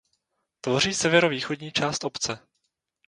Tvoří 0.61 0.93
severovýchodní 0.93 1.71
část 1.71 2.03
obce. 2.03 2.39